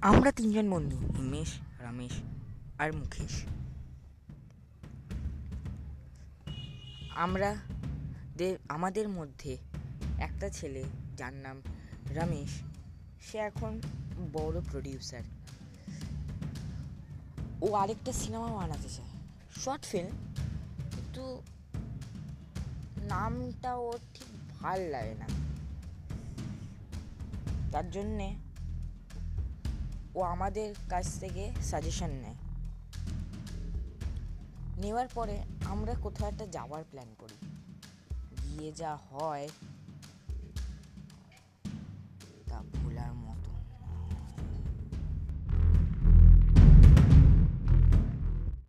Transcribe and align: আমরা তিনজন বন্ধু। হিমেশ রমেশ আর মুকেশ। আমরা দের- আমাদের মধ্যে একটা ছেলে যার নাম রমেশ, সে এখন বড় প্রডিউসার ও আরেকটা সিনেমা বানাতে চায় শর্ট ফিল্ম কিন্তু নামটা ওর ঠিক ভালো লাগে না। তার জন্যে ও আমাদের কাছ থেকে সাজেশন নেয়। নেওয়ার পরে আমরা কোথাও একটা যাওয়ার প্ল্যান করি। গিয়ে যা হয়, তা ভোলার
আমরা 0.00 0.32
তিনজন 0.32 0.70
বন্ধু। 0.70 0.98
হিমেশ 0.98 1.58
রমেশ 1.80 2.12
আর 2.78 2.92
মুকেশ। 2.92 3.44
আমরা 7.10 7.56
দের- 8.36 8.58
আমাদের 8.68 9.08
মধ্যে 9.08 9.56
একটা 10.18 10.48
ছেলে 10.48 10.84
যার 11.16 11.32
নাম 11.32 11.62
রমেশ, 12.10 12.60
সে 13.20 13.38
এখন 13.38 13.80
বড় 14.32 14.60
প্রডিউসার 14.72 15.22
ও 17.62 17.72
আরেকটা 17.72 18.12
সিনেমা 18.12 18.48
বানাতে 18.48 18.88
চায় 18.88 19.08
শর্ট 19.56 19.84
ফিল্ম 19.84 20.34
কিন্তু 20.90 21.42
নামটা 23.02 23.74
ওর 23.74 23.98
ঠিক 24.14 24.62
ভালো 24.62 24.88
লাগে 24.88 25.14
না। 25.14 25.26
তার 27.72 27.90
জন্যে 27.90 28.47
ও 30.14 30.22
আমাদের 30.22 30.74
কাছ 30.88 31.20
থেকে 31.20 31.50
সাজেশন 31.62 32.10
নেয়। 32.10 32.34
নেওয়ার 34.76 35.08
পরে 35.14 35.38
আমরা 35.64 35.94
কোথাও 35.94 36.28
একটা 36.28 36.46
যাওয়ার 36.46 36.84
প্ল্যান 36.90 37.14
করি। 37.18 37.36
গিয়ে 38.42 38.72
যা 38.72 38.96
হয়, 38.96 39.48
তা 42.48 42.62
ভোলার 42.62 43.12